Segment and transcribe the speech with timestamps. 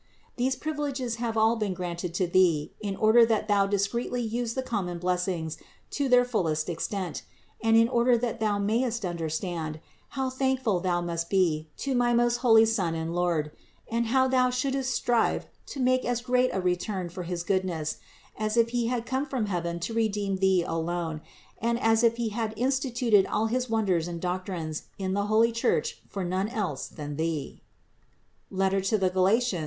[0.35, 4.63] These privileges have all been granted to thee in order that thou discreetly use the
[4.63, 5.59] common blessings
[5.91, 7.21] to their fullest ex tent,
[7.61, 9.79] and in order that thou mayest understand,
[10.17, 13.51] how thankful thou must be to my most holy Son and Lord,
[13.91, 17.97] and how thou shouldst strive to make as great a return for his goodness,
[18.35, 21.21] as if He had come from heaven to re deem thee alone
[21.59, 25.51] and as if He had instituted all his won ders and doctrines in the holy
[25.51, 27.61] Church for none else than thee
[28.51, 28.81] (Gal.
[28.81, 29.49] 7, 20).